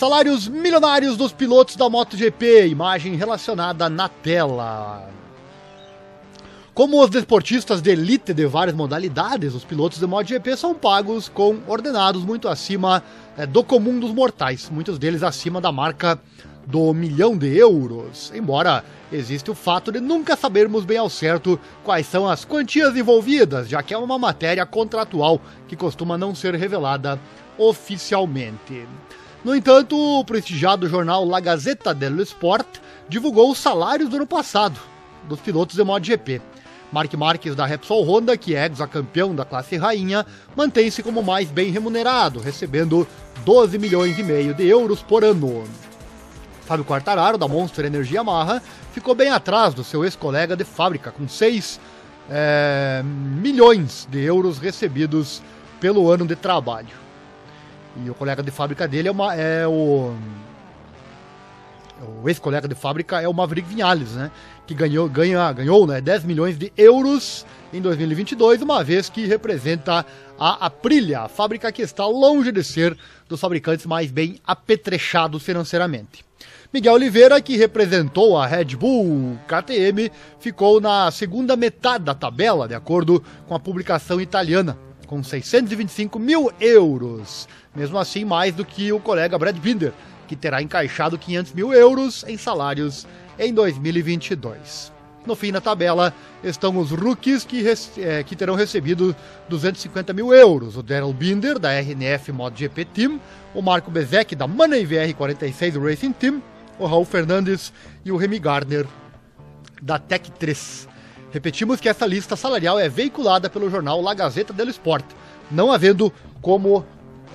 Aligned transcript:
Salários 0.00 0.48
milionários 0.48 1.14
dos 1.14 1.30
pilotos 1.30 1.76
da 1.76 1.86
MotoGP, 1.86 2.68
imagem 2.68 3.16
relacionada 3.16 3.90
na 3.90 4.08
tela. 4.08 5.06
Como 6.72 7.04
os 7.04 7.10
desportistas 7.10 7.82
de 7.82 7.90
elite 7.90 8.32
de 8.32 8.46
várias 8.46 8.74
modalidades, 8.74 9.54
os 9.54 9.62
pilotos 9.62 9.98
de 9.98 10.06
MotoGP 10.06 10.56
são 10.56 10.74
pagos 10.74 11.28
com 11.28 11.58
ordenados 11.66 12.24
muito 12.24 12.48
acima 12.48 13.02
é, 13.36 13.44
do 13.44 13.62
comum 13.62 14.00
dos 14.00 14.10
mortais, 14.10 14.70
muitos 14.70 14.98
deles 14.98 15.22
acima 15.22 15.60
da 15.60 15.70
marca 15.70 16.18
do 16.66 16.94
milhão 16.94 17.36
de 17.36 17.54
euros. 17.54 18.32
Embora 18.34 18.82
existe 19.12 19.50
o 19.50 19.54
fato 19.54 19.92
de 19.92 20.00
nunca 20.00 20.34
sabermos 20.34 20.86
bem 20.86 20.96
ao 20.96 21.10
certo 21.10 21.60
quais 21.84 22.06
são 22.06 22.26
as 22.26 22.42
quantias 22.42 22.96
envolvidas, 22.96 23.68
já 23.68 23.82
que 23.82 23.92
é 23.92 23.98
uma 23.98 24.18
matéria 24.18 24.64
contratual 24.64 25.38
que 25.68 25.76
costuma 25.76 26.16
não 26.16 26.34
ser 26.34 26.54
revelada 26.54 27.20
oficialmente. 27.58 28.86
No 29.42 29.54
entanto, 29.56 29.96
o 29.96 30.22
prestigiado 30.22 30.86
jornal 30.86 31.24
La 31.24 31.40
Gazzetta 31.40 31.94
dello 31.94 32.22
Sport 32.22 32.66
divulgou 33.08 33.50
os 33.50 33.58
salários 33.58 34.10
do 34.10 34.16
ano 34.16 34.26
passado 34.26 34.78
dos 35.26 35.40
pilotos 35.40 35.76
de 35.76 35.82
MotoGP. 35.82 36.42
Mark 36.92 37.14
Marques 37.14 37.54
da 37.54 37.64
Repsol 37.64 38.04
Honda, 38.04 38.36
que 38.36 38.54
é 38.54 38.66
ex-campeão 38.66 39.34
da 39.34 39.44
classe 39.44 39.76
rainha, 39.76 40.26
mantém-se 40.54 41.02
como 41.02 41.22
mais 41.22 41.48
bem 41.48 41.70
remunerado, 41.70 42.38
recebendo 42.40 43.06
12 43.44 43.78
milhões 43.78 44.18
e 44.18 44.22
meio 44.22 44.52
de 44.52 44.66
euros 44.66 45.00
por 45.00 45.24
ano. 45.24 45.64
Fábio 46.66 46.84
Quartararo, 46.84 47.38
da 47.38 47.48
Monster 47.48 47.86
Energia 47.86 48.18
Yamaha, 48.18 48.60
ficou 48.92 49.14
bem 49.14 49.30
atrás 49.30 49.72
do 49.72 49.82
seu 49.84 50.04
ex-colega 50.04 50.54
de 50.54 50.64
fábrica, 50.64 51.10
com 51.10 51.26
6 51.26 51.80
é, 52.28 53.02
milhões 53.04 54.06
de 54.10 54.22
euros 54.22 54.58
recebidos 54.58 55.40
pelo 55.80 56.10
ano 56.10 56.26
de 56.26 56.36
trabalho. 56.36 57.09
E 57.96 58.08
o 58.08 58.14
colega 58.14 58.42
de 58.42 58.50
fábrica 58.50 58.86
dele 58.86 59.08
é, 59.08 59.10
uma, 59.10 59.34
é 59.34 59.66
o 59.66 60.14
o 62.22 62.28
ex-colega 62.28 62.66
de 62.66 62.74
fábrica 62.74 63.20
é 63.20 63.28
o 63.28 63.34
Maverick 63.34 63.68
Vinales, 63.68 64.12
né? 64.12 64.30
Que 64.66 64.74
ganhou, 64.74 65.08
ganha, 65.08 65.52
ganhou 65.52 65.86
né, 65.86 66.00
10 66.00 66.24
milhões 66.24 66.56
de 66.56 66.72
euros 66.76 67.44
em 67.72 67.80
2022, 67.80 68.62
uma 68.62 68.82
vez 68.82 69.08
que 69.10 69.26
representa 69.26 70.06
a 70.38 70.66
Aprilia, 70.66 71.20
a 71.20 71.28
fábrica 71.28 71.70
que 71.70 71.82
está 71.82 72.06
longe 72.06 72.50
de 72.50 72.64
ser 72.64 72.96
dos 73.28 73.40
fabricantes 73.40 73.84
mais 73.84 74.10
bem 74.10 74.40
apetrechados 74.46 75.42
financeiramente. 75.42 76.24
Miguel 76.72 76.94
Oliveira, 76.94 77.40
que 77.40 77.56
representou 77.56 78.38
a 78.38 78.46
Red 78.46 78.76
Bull 78.76 79.36
KTM, 79.46 80.10
ficou 80.38 80.80
na 80.80 81.10
segunda 81.10 81.56
metade 81.56 82.04
da 82.04 82.14
tabela, 82.14 82.68
de 82.68 82.74
acordo 82.74 83.22
com 83.46 83.54
a 83.54 83.60
publicação 83.60 84.20
italiana, 84.20 84.78
com 85.10 85.24
625 85.24 86.20
mil 86.20 86.52
euros. 86.60 87.48
Mesmo 87.74 87.98
assim, 87.98 88.24
mais 88.24 88.54
do 88.54 88.64
que 88.64 88.92
o 88.92 89.00
colega 89.00 89.36
Brad 89.36 89.58
Binder, 89.58 89.92
que 90.28 90.36
terá 90.36 90.62
encaixado 90.62 91.18
500 91.18 91.52
mil 91.52 91.74
euros 91.74 92.24
em 92.28 92.36
salários 92.36 93.08
em 93.36 93.52
2022. 93.52 94.92
No 95.26 95.34
fim 95.34 95.50
da 95.50 95.60
tabela 95.60 96.14
estão 96.44 96.78
os 96.78 96.92
rookies 96.92 97.44
que, 97.44 97.60
é, 97.98 98.22
que 98.22 98.36
terão 98.36 98.54
recebido 98.54 99.14
250 99.48 100.12
mil 100.12 100.32
euros. 100.32 100.76
O 100.76 100.82
Daryl 100.82 101.12
Binder, 101.12 101.58
da 101.58 101.72
RNF 101.72 102.30
MotoGP 102.30 102.84
Team, 102.84 103.20
o 103.52 103.60
Marco 103.60 103.90
Bezek, 103.90 104.36
da 104.36 104.46
Money 104.46 104.86
VR46 104.86 105.82
Racing 105.82 106.12
Team, 106.12 106.40
o 106.78 106.86
Raul 106.86 107.04
Fernandes 107.04 107.72
e 108.04 108.12
o 108.12 108.16
Remy 108.16 108.38
Gardner, 108.38 108.86
da 109.82 109.98
Tech 109.98 110.30
3. 110.30 110.89
Repetimos 111.32 111.80
que 111.80 111.88
essa 111.88 112.06
lista 112.06 112.34
salarial 112.34 112.78
é 112.78 112.88
veiculada 112.88 113.48
pelo 113.48 113.70
jornal 113.70 114.00
La 114.00 114.14
Gazeta 114.14 114.52
dello 114.52 114.70
Sport, 114.70 115.04
não 115.50 115.70
havendo 115.70 116.12
como 116.42 116.84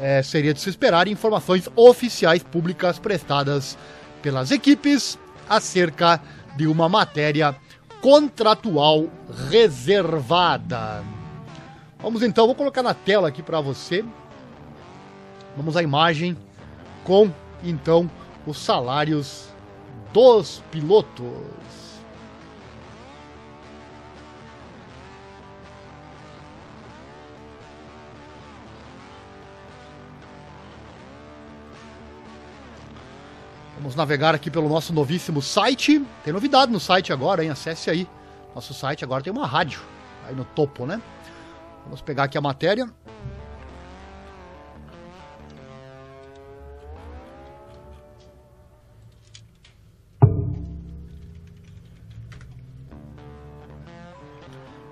é, 0.00 0.22
seria 0.22 0.52
de 0.52 0.60
se 0.60 0.68
esperar 0.68 1.06
informações 1.06 1.68
oficiais 1.76 2.42
públicas 2.42 2.98
prestadas 2.98 3.78
pelas 4.20 4.50
equipes 4.50 5.18
acerca 5.48 6.20
de 6.56 6.66
uma 6.66 6.88
matéria 6.88 7.54
contratual 8.00 9.08
reservada. 9.48 11.04
Vamos 11.98 12.22
então, 12.22 12.46
vou 12.46 12.54
colocar 12.54 12.82
na 12.82 12.94
tela 12.94 13.28
aqui 13.28 13.42
para 13.42 13.60
você. 13.60 14.04
Vamos 15.56 15.76
à 15.76 15.82
imagem 15.82 16.36
com 17.04 17.30
então 17.62 18.10
os 18.46 18.58
salários 18.58 19.48
dos 20.12 20.62
pilotos. 20.70 21.83
Vamos 33.76 33.94
navegar 33.94 34.34
aqui 34.34 34.50
pelo 34.50 34.68
nosso 34.68 34.92
novíssimo 34.92 35.42
site. 35.42 36.04
Tem 36.22 36.32
novidade 36.32 36.72
no 36.72 36.80
site 36.80 37.12
agora, 37.12 37.44
hein? 37.44 37.50
Acesse 37.50 37.90
aí. 37.90 38.08
Nosso 38.54 38.72
site 38.72 39.04
agora 39.04 39.22
tem 39.22 39.32
uma 39.32 39.46
rádio 39.46 39.80
aí 40.26 40.34
no 40.34 40.44
topo, 40.44 40.86
né? 40.86 41.02
Vamos 41.84 42.00
pegar 42.00 42.24
aqui 42.24 42.38
a 42.38 42.40
matéria. 42.40 42.88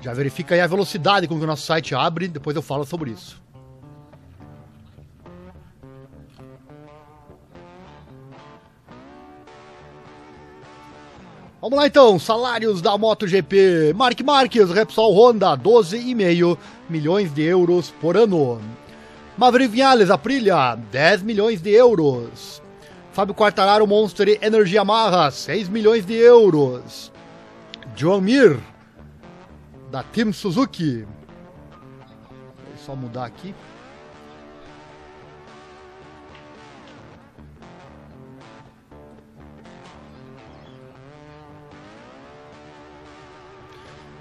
Já 0.00 0.14
verifica 0.14 0.54
aí 0.54 0.60
a 0.60 0.66
velocidade 0.66 1.26
com 1.26 1.36
que 1.36 1.44
o 1.44 1.46
nosso 1.46 1.66
site 1.66 1.94
abre, 1.94 2.28
depois 2.28 2.54
eu 2.54 2.62
falo 2.62 2.84
sobre 2.84 3.10
isso. 3.10 3.47
Vamos 11.60 11.76
lá 11.76 11.88
então, 11.88 12.20
salários 12.20 12.80
da 12.80 12.96
MotoGP. 12.96 13.92
Mark 13.92 14.20
Marques, 14.22 14.70
Repsol 14.70 15.12
Honda, 15.12 15.56
12,5 15.56 16.56
milhões 16.88 17.34
de 17.34 17.42
euros 17.42 17.90
por 18.00 18.16
ano. 18.16 18.60
Maverick 19.36 19.72
Vinales, 19.72 20.08
Aprilia, 20.08 20.76
10 20.92 21.22
milhões 21.22 21.60
de 21.60 21.70
euros. 21.70 22.62
Fábio 23.12 23.34
Quartararo, 23.34 23.88
Monster 23.88 24.38
Energy 24.40 24.76
Yamaha, 24.76 25.32
6 25.32 25.68
milhões 25.68 26.06
de 26.06 26.14
euros. 26.14 27.10
John 27.96 28.20
Mir, 28.20 28.60
da 29.90 30.04
Team 30.04 30.32
Suzuki. 30.32 31.04
Vou 31.70 32.76
só 32.86 32.94
mudar 32.94 33.24
aqui. 33.24 33.52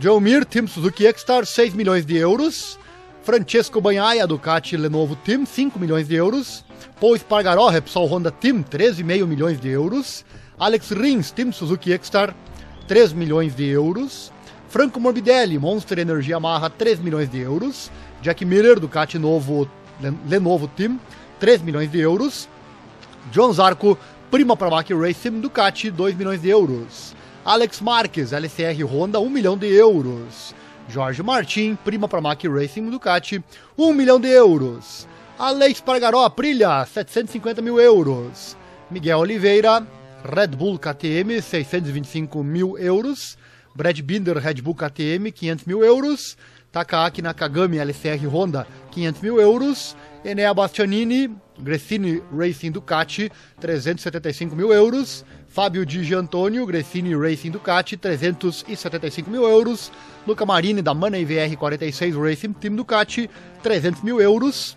John 0.00 0.22
Mir, 0.22 0.46
Team 0.46 0.66
Suzuki 0.66 1.06
X-Star, 1.06 1.44
6 1.44 1.74
milhões 1.74 2.06
de 2.06 2.16
euros. 2.16 2.78
Francesco 3.22 3.82
Banhaia, 3.82 4.26
Ducati 4.26 4.74
Lenovo 4.74 5.14
Team, 5.14 5.44
5 5.44 5.78
milhões 5.78 6.08
de 6.08 6.14
euros. 6.14 6.64
Paul 6.98 7.18
Spargaró, 7.18 7.68
Repsol 7.68 8.10
Honda 8.10 8.30
Team, 8.30 8.62
13,5 8.62 9.26
milhões 9.26 9.60
de 9.60 9.68
euros. 9.68 10.24
Alex 10.58 10.92
Rins, 10.92 11.30
Team 11.30 11.52
Suzuki 11.52 11.92
X-Star, 11.92 12.34
3 12.88 13.12
milhões 13.12 13.54
de 13.54 13.66
euros. 13.66 14.32
Franco 14.70 14.98
Morbidelli, 14.98 15.58
Monster 15.58 15.98
Energia 15.98 16.36
Yamaha, 16.36 16.70
3 16.70 16.98
milhões 16.98 17.28
de 17.28 17.40
euros. 17.40 17.90
Jack 18.22 18.42
Miller, 18.42 18.80
Ducati 18.80 19.18
Novo, 19.18 19.70
Lenovo 20.26 20.66
Team, 20.66 20.98
3 21.38 21.60
milhões 21.60 21.90
de 21.90 22.00
euros. 22.00 22.48
John 23.30 23.52
Zarco, 23.52 23.98
Prima 24.30 24.56
Pramac 24.56 24.94
Racing, 24.94 25.42
Ducati, 25.42 25.90
2 25.90 26.16
milhões 26.16 26.40
de 26.40 26.48
euros. 26.48 27.14
Alex 27.44 27.80
Marques, 27.80 28.32
LCR 28.32 28.84
Honda, 28.84 29.18
1 29.18 29.30
milhão 29.30 29.56
de 29.56 29.66
euros. 29.66 30.54
Jorge 30.90 31.22
Martin, 31.22 31.74
prima 31.74 32.06
para 32.06 32.20
Mack 32.20 32.46
Racing 32.46 32.90
Ducati, 32.90 33.42
1 33.78 33.94
milhão 33.94 34.20
de 34.20 34.28
euros. 34.28 35.08
Alex 35.38 35.80
Pargaró, 35.80 36.22
Aprilia, 36.22 36.84
750 36.84 37.62
mil 37.62 37.80
euros. 37.80 38.56
Miguel 38.90 39.20
Oliveira, 39.20 39.86
Red 40.22 40.48
Bull 40.48 40.78
KTM, 40.78 41.40
625 41.40 42.44
mil 42.44 42.76
euros. 42.76 43.38
Brad 43.74 43.98
Binder, 44.02 44.36
Red 44.36 44.60
Bull 44.60 44.74
KTM, 44.74 45.32
500 45.32 45.66
mil 45.66 45.82
euros. 45.82 46.36
Takaaki 46.72 47.20
Nakagami, 47.20 47.78
LCR 47.78 48.24
Honda, 48.26 48.66
500 48.92 49.22
mil 49.22 49.40
euros. 49.40 49.96
Enea 50.24 50.54
Bastianini, 50.54 51.34
Gresini 51.58 52.22
Racing 52.30 52.72
Ducati, 52.72 53.30
375 53.60 54.54
mil 54.54 54.70
euros. 54.70 55.24
Fábio 55.48 55.84
Di 55.84 56.04
Giantonio, 56.04 56.64
Gresini 56.66 57.14
Racing 57.14 57.50
Ducati, 57.52 57.96
375 57.96 59.28
mil 59.28 59.42
euros. 59.42 59.90
Luca 60.26 60.46
Marini, 60.46 60.80
da 60.80 60.94
Money 60.94 61.24
VR 61.24 61.56
46 61.56 62.14
Racing 62.14 62.54
Team 62.54 62.76
Ducati, 62.76 63.28
300 63.62 64.04
mil 64.04 64.20
euros. 64.20 64.76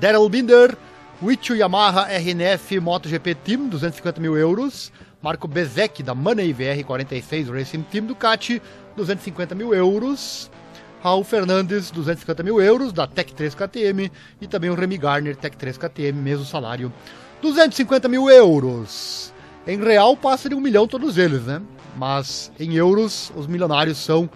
Daryl 0.00 0.28
Binder, 0.28 0.76
Wichu 1.22 1.54
Yamaha 1.54 2.08
RNF 2.08 2.80
MotoGP 2.80 3.36
Team, 3.44 3.68
250 3.68 4.20
mil 4.20 4.36
euros. 4.36 4.90
Marco 5.22 5.46
Bezek, 5.46 6.02
da 6.02 6.14
Money 6.14 6.52
VR 6.52 6.82
46 6.82 7.48
Racing 7.48 7.84
Team 7.84 8.06
Ducati, 8.08 8.60
250 8.96 9.54
mil 9.54 9.72
euros. 9.72 10.50
Raul 11.02 11.24
Fernandes, 11.24 11.90
250 11.90 12.42
mil 12.42 12.60
euros, 12.60 12.92
da 12.92 13.06
Tech 13.06 13.32
3 13.32 13.54
KTM. 13.54 14.12
E 14.40 14.46
também 14.46 14.70
o 14.70 14.74
Remy 14.74 14.98
Garner, 14.98 15.36
Tech 15.36 15.56
3 15.56 15.78
KTM, 15.78 16.20
mesmo 16.20 16.44
salário 16.44 16.92
250 17.40 18.08
mil 18.08 18.28
euros. 18.28 19.32
Em 19.66 19.78
real 19.78 20.16
passa 20.16 20.48
de 20.48 20.54
um 20.54 20.60
milhão 20.60 20.86
todos 20.86 21.16
eles, 21.16 21.42
né? 21.44 21.60
Mas 21.96 22.52
em 22.58 22.74
euros 22.74 23.32
os 23.34 23.46
milionários 23.46 23.98
são 23.98 24.28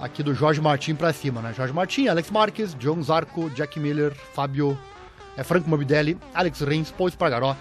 aqui 0.00 0.22
do 0.22 0.34
Jorge 0.34 0.60
Martin 0.60 0.94
para 0.94 1.12
cima, 1.12 1.40
né? 1.40 1.52
Jorge 1.54 1.72
Martin, 1.72 2.08
Alex 2.08 2.30
Marques, 2.30 2.74
John 2.78 3.02
Zarco, 3.02 3.50
Jack 3.50 3.78
Miller, 3.78 4.12
Fábio, 4.34 4.78
é 5.36 5.44
Franco 5.44 5.68
Morbidelli, 5.68 6.18
Alex 6.34 6.60
Rins, 6.60 6.90
Paul 6.90 7.08
Espargaró, 7.08 7.56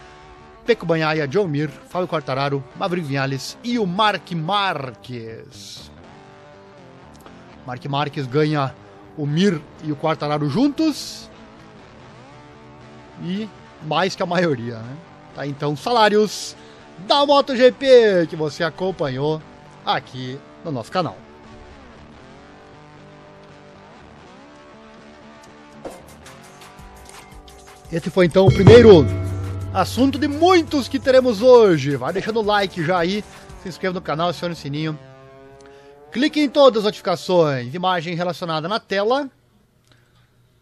Peco 0.66 0.86
Banhaia, 0.86 1.28
John 1.28 1.48
Mir, 1.48 1.70
Fábio 1.70 2.08
Quartararo, 2.08 2.64
Maverick 2.78 3.08
Vinhales 3.08 3.58
e 3.64 3.78
o 3.78 3.86
Mark 3.86 4.32
Marques. 4.32 5.92
Mark 7.66 7.86
Marques 7.86 8.26
ganha 8.26 8.74
o 9.18 9.26
Mir 9.26 9.62
e 9.84 9.92
o 9.92 9.96
Quartararo 9.96 10.50
juntos. 10.50 11.30
E 13.24 13.48
mais 13.84 14.16
que 14.16 14.24
a 14.24 14.26
maioria, 14.26 14.80
né? 14.80 14.98
Tá 15.36 15.46
então 15.48 15.76
salários 15.76 16.56
da 17.08 17.26
MotoGP 17.26 18.28
que 18.30 18.36
você 18.36 18.64
acompanhou 18.64 19.42
aqui 19.86 20.40
no 20.64 20.72
nosso 20.72 20.92
canal. 20.92 21.18
Esse 27.92 28.10
foi 28.10 28.26
então 28.26 28.46
o 28.46 28.54
primeiro 28.54 29.06
assunto 29.74 30.18
de 30.18 30.28
muitos 30.28 30.88
que 30.88 30.98
teremos 30.98 31.42
hoje. 31.42 31.98
Vai 31.98 32.14
deixando 32.14 32.40
o 32.40 32.44
like 32.44 32.84
já 32.84 33.00
aí, 33.00 33.24
se 33.62 33.70
inscreva 33.70 33.94
no 33.94 34.02
canal, 34.02 34.30
acione 34.30 34.54
o 34.54 34.58
sininho. 34.58 34.98
Clique 36.12 36.42
em 36.42 36.50
todas 36.50 36.80
as 36.80 36.84
notificações, 36.84 37.74
imagem 37.74 38.16
relacionada 38.16 38.68
na 38.68 38.80
tela. 38.80 39.30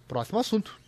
Próximo 0.08 0.40
assunto. 0.40 0.80